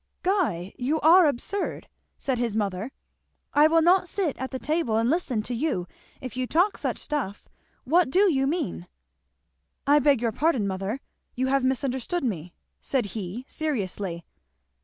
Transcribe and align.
"Guy 0.23 0.73
you 0.79 0.99
are 1.01 1.27
absurd!" 1.27 1.87
said 2.17 2.39
his 2.39 2.55
mother. 2.55 2.91
"I 3.53 3.67
will 3.67 3.83
not 3.83 4.09
sit 4.09 4.35
at 4.39 4.49
the 4.49 4.57
table 4.57 4.97
and 4.97 5.11
listen 5.11 5.43
to 5.43 5.53
you 5.53 5.87
if 6.21 6.35
you 6.35 6.47
talk 6.47 6.75
such 6.75 6.97
stuff. 6.97 7.47
What 7.83 8.09
do 8.09 8.21
you 8.21 8.47
mean?" 8.47 8.87
"I 9.85 9.99
beg 9.99 10.19
your 10.19 10.31
pardon, 10.31 10.65
mother, 10.65 11.01
you 11.35 11.49
have 11.49 11.63
misunderstood 11.63 12.23
me," 12.23 12.51
said 12.81 13.05
he 13.13 13.45
seriously. 13.47 14.25